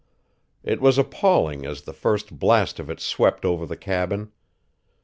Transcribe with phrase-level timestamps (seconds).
[0.63, 4.31] It was appalling as the first blast of it swept over the cabin.